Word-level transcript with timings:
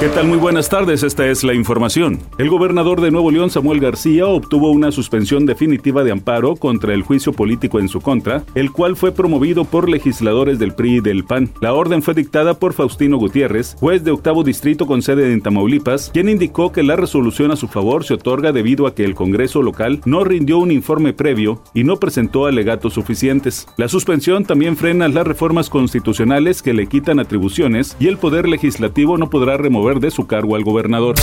¿Qué 0.00 0.08
tal? 0.10 0.28
Muy 0.28 0.38
buenas 0.38 0.68
tardes, 0.68 1.02
esta 1.02 1.26
es 1.26 1.42
la 1.42 1.54
información. 1.54 2.20
El 2.38 2.48
gobernador 2.50 3.00
de 3.00 3.10
Nuevo 3.10 3.32
León, 3.32 3.50
Samuel 3.50 3.80
García, 3.80 4.28
obtuvo 4.28 4.70
una 4.70 4.92
suspensión 4.92 5.44
definitiva 5.44 6.04
de 6.04 6.12
amparo 6.12 6.54
contra 6.54 6.94
el 6.94 7.02
juicio 7.02 7.32
político 7.32 7.80
en 7.80 7.88
su 7.88 8.00
contra, 8.00 8.44
el 8.54 8.70
cual 8.70 8.94
fue 8.94 9.10
promovido 9.10 9.64
por 9.64 9.88
legisladores 9.88 10.60
del 10.60 10.72
PRI 10.72 10.98
y 10.98 11.00
del 11.00 11.24
PAN. 11.24 11.50
La 11.60 11.74
orden 11.74 12.00
fue 12.00 12.14
dictada 12.14 12.54
por 12.60 12.74
Faustino 12.74 13.16
Gutiérrez, 13.16 13.74
juez 13.80 14.04
de 14.04 14.12
octavo 14.12 14.44
distrito 14.44 14.86
con 14.86 15.02
sede 15.02 15.32
en 15.32 15.40
Tamaulipas, 15.40 16.10
quien 16.12 16.28
indicó 16.28 16.70
que 16.70 16.84
la 16.84 16.94
resolución 16.94 17.50
a 17.50 17.56
su 17.56 17.66
favor 17.66 18.04
se 18.04 18.14
otorga 18.14 18.52
debido 18.52 18.86
a 18.86 18.94
que 18.94 19.04
el 19.04 19.16
Congreso 19.16 19.62
local 19.62 20.00
no 20.04 20.22
rindió 20.22 20.58
un 20.58 20.70
informe 20.70 21.12
previo 21.12 21.60
y 21.74 21.82
no 21.82 21.96
presentó 21.96 22.46
alegatos 22.46 22.94
suficientes. 22.94 23.66
La 23.76 23.88
suspensión 23.88 24.44
también 24.44 24.76
frena 24.76 25.08
las 25.08 25.26
reformas 25.26 25.68
constitucionales 25.68 26.62
que 26.62 26.72
le 26.72 26.86
quitan 26.86 27.18
atribuciones 27.18 27.96
y 27.98 28.06
el 28.06 28.16
Poder 28.16 28.48
Legislativo 28.48 29.18
no 29.18 29.28
podrá 29.28 29.56
remover 29.56 29.87
de 29.96 30.10
su 30.10 30.26
cargo 30.26 30.54
al 30.54 30.64
gobernador. 30.64 31.16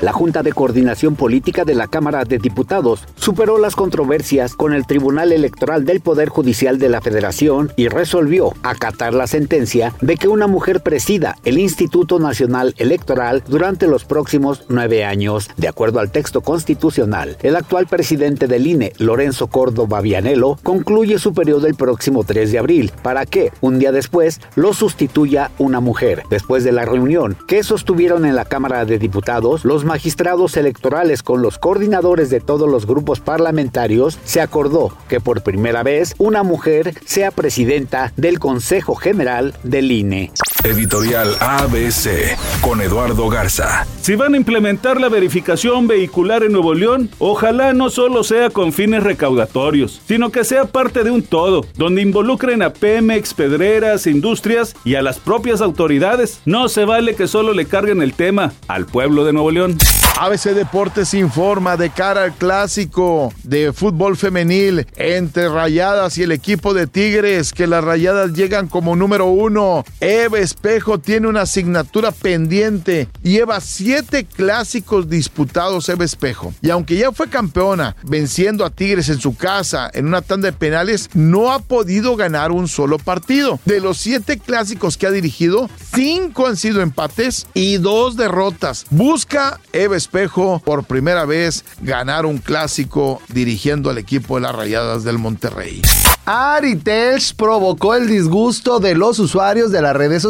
La 0.00 0.14
Junta 0.14 0.42
de 0.42 0.54
Coordinación 0.54 1.14
Política 1.14 1.66
de 1.66 1.74
la 1.74 1.86
Cámara 1.86 2.24
de 2.24 2.38
Diputados 2.38 3.06
superó 3.16 3.58
las 3.58 3.76
controversias 3.76 4.54
con 4.54 4.72
el 4.72 4.86
Tribunal 4.86 5.30
Electoral 5.30 5.84
del 5.84 6.00
Poder 6.00 6.30
Judicial 6.30 6.78
de 6.78 6.88
la 6.88 7.02
Federación 7.02 7.70
y 7.76 7.88
resolvió 7.88 8.54
acatar 8.62 9.12
la 9.12 9.26
sentencia 9.26 9.92
de 10.00 10.16
que 10.16 10.28
una 10.28 10.46
mujer 10.46 10.80
presida 10.80 11.36
el 11.44 11.58
Instituto 11.58 12.18
Nacional 12.18 12.74
Electoral 12.78 13.42
durante 13.46 13.88
los 13.88 14.06
próximos 14.06 14.64
nueve 14.70 15.04
años. 15.04 15.50
De 15.58 15.68
acuerdo 15.68 16.00
al 16.00 16.10
texto 16.10 16.40
constitucional, 16.40 17.36
el 17.42 17.54
actual 17.54 17.86
presidente 17.86 18.46
del 18.46 18.66
INE, 18.66 18.94
Lorenzo 18.96 19.48
Córdoba 19.48 20.00
Vianelo, 20.00 20.58
concluye 20.62 21.18
su 21.18 21.34
periodo 21.34 21.66
el 21.66 21.74
próximo 21.74 22.24
3 22.24 22.50
de 22.52 22.58
abril 22.58 22.92
para 23.02 23.26
que, 23.26 23.52
un 23.60 23.78
día 23.78 23.92
después, 23.92 24.40
lo 24.54 24.72
sustituya 24.72 25.50
una 25.58 25.80
mujer. 25.80 26.22
Después 26.30 26.64
de 26.64 26.72
la 26.72 26.86
reunión 26.86 27.36
que 27.46 27.62
sostuvieron 27.62 28.24
en 28.24 28.34
la 28.34 28.46
Cámara 28.46 28.86
de 28.86 28.98
Diputados, 28.98 29.66
los 29.66 29.84
magistrados 29.90 30.56
electorales 30.56 31.24
con 31.24 31.42
los 31.42 31.58
coordinadores 31.58 32.30
de 32.30 32.38
todos 32.38 32.70
los 32.70 32.86
grupos 32.86 33.18
parlamentarios, 33.18 34.20
se 34.22 34.40
acordó 34.40 34.96
que 35.08 35.18
por 35.18 35.42
primera 35.42 35.82
vez 35.82 36.14
una 36.16 36.44
mujer 36.44 36.94
sea 37.04 37.32
presidenta 37.32 38.12
del 38.16 38.38
Consejo 38.38 38.94
General 38.94 39.52
del 39.64 39.90
INE. 39.90 40.30
Editorial 40.62 41.36
ABC 41.40 42.36
con 42.60 42.82
Eduardo 42.82 43.30
Garza. 43.30 43.86
Si 44.02 44.14
van 44.14 44.34
a 44.34 44.36
implementar 44.36 45.00
la 45.00 45.08
verificación 45.08 45.86
vehicular 45.86 46.42
en 46.42 46.52
Nuevo 46.52 46.74
León, 46.74 47.08
ojalá 47.18 47.72
no 47.72 47.88
solo 47.88 48.24
sea 48.24 48.50
con 48.50 48.74
fines 48.74 49.02
recaudatorios, 49.02 50.02
sino 50.06 50.30
que 50.30 50.44
sea 50.44 50.66
parte 50.66 51.02
de 51.02 51.10
un 51.10 51.22
todo, 51.22 51.64
donde 51.76 52.02
involucren 52.02 52.60
a 52.62 52.74
Pemex, 52.74 53.32
Pedreras, 53.32 54.06
Industrias 54.06 54.76
y 54.84 54.96
a 54.96 55.02
las 55.02 55.18
propias 55.18 55.62
autoridades. 55.62 56.40
No 56.44 56.68
se 56.68 56.84
vale 56.84 57.14
que 57.14 57.26
solo 57.26 57.54
le 57.54 57.64
carguen 57.64 58.02
el 58.02 58.12
tema 58.12 58.52
al 58.68 58.84
pueblo 58.84 59.24
de 59.24 59.32
Nuevo 59.32 59.50
León. 59.50 59.78
ABC 60.18 60.50
Deportes 60.52 61.14
informa 61.14 61.78
de 61.78 61.88
cara 61.88 62.24
al 62.24 62.34
clásico 62.34 63.32
de 63.42 63.72
fútbol 63.72 64.18
femenil 64.18 64.86
entre 64.96 65.48
Rayadas 65.48 66.18
y 66.18 66.24
el 66.24 66.32
equipo 66.32 66.74
de 66.74 66.86
Tigres, 66.86 67.54
que 67.54 67.66
las 67.66 67.82
Rayadas 67.82 68.34
llegan 68.34 68.68
como 68.68 68.96
número 68.96 69.26
uno. 69.26 69.82
Eva 70.00 70.38
Espejo 70.50 70.98
tiene 70.98 71.28
una 71.28 71.42
asignatura 71.42 72.10
pendiente. 72.10 73.08
Lleva 73.22 73.60
siete 73.60 74.24
clásicos 74.24 75.08
disputados 75.08 75.88
Eva 75.88 76.04
Espejo. 76.04 76.52
Y 76.60 76.70
aunque 76.70 76.96
ya 76.96 77.12
fue 77.12 77.28
campeona, 77.28 77.94
venciendo 78.02 78.64
a 78.64 78.70
Tigres 78.70 79.08
en 79.10 79.20
su 79.20 79.36
casa 79.36 79.88
en 79.94 80.08
una 80.08 80.22
tanda 80.22 80.50
de 80.50 80.52
penales, 80.52 81.08
no 81.14 81.52
ha 81.52 81.60
podido 81.60 82.16
ganar 82.16 82.50
un 82.50 82.66
solo 82.66 82.98
partido. 82.98 83.60
De 83.64 83.80
los 83.80 83.98
siete 83.98 84.38
clásicos 84.38 84.96
que 84.96 85.06
ha 85.06 85.12
dirigido, 85.12 85.70
cinco 85.94 86.48
han 86.48 86.56
sido 86.56 86.82
empates 86.82 87.46
y 87.54 87.76
dos 87.76 88.16
derrotas. 88.16 88.86
Busca 88.90 89.60
Eva 89.72 89.96
Espejo 89.96 90.60
por 90.64 90.82
primera 90.82 91.26
vez 91.26 91.64
ganar 91.80 92.26
un 92.26 92.38
clásico 92.38 93.22
dirigiendo 93.28 93.88
al 93.88 93.98
equipo 93.98 94.34
de 94.34 94.40
las 94.42 94.54
Rayadas 94.56 95.04
del 95.04 95.18
Monterrey. 95.18 95.80
Ari 96.26 96.76
Telch 96.76 97.34
provocó 97.34 97.94
el 97.94 98.06
disgusto 98.06 98.78
de 98.78 98.94
los 98.94 99.18
usuarios 99.18 99.72
de 99.72 99.82
las 99.82 99.96
redes 99.96 100.24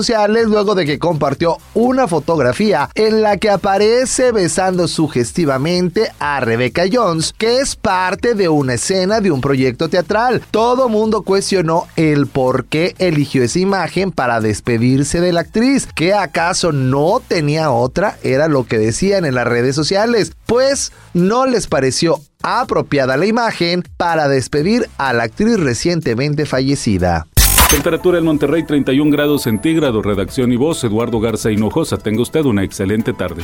luego 0.46 0.74
de 0.74 0.86
que 0.86 0.98
compartió 0.98 1.58
una 1.72 2.08
fotografía 2.08 2.90
en 2.96 3.22
la 3.22 3.36
que 3.36 3.48
aparece 3.48 4.32
besando 4.32 4.88
sugestivamente 4.88 6.10
a 6.18 6.40
Rebecca 6.40 6.82
Jones, 6.90 7.32
que 7.38 7.60
es 7.60 7.76
parte 7.76 8.34
de 8.34 8.48
una 8.48 8.74
escena 8.74 9.20
de 9.20 9.30
un 9.30 9.40
proyecto 9.40 9.88
teatral. 9.88 10.42
Todo 10.50 10.88
mundo 10.88 11.22
cuestionó 11.22 11.86
el 11.94 12.26
por 12.26 12.64
qué 12.64 12.96
eligió 12.98 13.44
esa 13.44 13.60
imagen 13.60 14.10
para 14.10 14.40
despedirse 14.40 15.20
de 15.20 15.32
la 15.32 15.42
actriz, 15.42 15.86
que 15.94 16.12
acaso 16.12 16.72
no 16.72 17.22
tenía 17.26 17.70
otra, 17.70 18.18
era 18.24 18.48
lo 18.48 18.66
que 18.66 18.78
decían 18.78 19.24
en 19.24 19.36
las 19.36 19.46
redes 19.46 19.76
sociales, 19.76 20.32
pues 20.46 20.92
no 21.14 21.46
les 21.46 21.68
pareció 21.68 22.20
apropiada 22.42 23.16
la 23.16 23.26
imagen 23.26 23.84
para 23.96 24.28
despedir 24.28 24.88
a 24.98 25.12
la 25.12 25.24
actriz 25.24 25.58
recientemente 25.58 26.46
fallecida. 26.46 27.26
Temperatura 27.70 28.18
en 28.18 28.24
Monterrey 28.24 28.64
31 28.64 29.10
grados 29.12 29.42
centígrados. 29.42 30.04
Redacción 30.04 30.52
y 30.52 30.56
voz 30.56 30.82
Eduardo 30.82 31.20
Garza 31.20 31.52
Hinojosa. 31.52 31.98
Tenga 31.98 32.22
usted 32.22 32.44
una 32.44 32.64
excelente 32.64 33.12
tarde. 33.12 33.42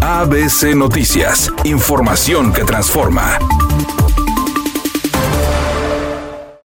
ABC 0.00 0.74
Noticias. 0.74 1.52
Información 1.64 2.52
que 2.52 2.64
transforma. 2.64 3.38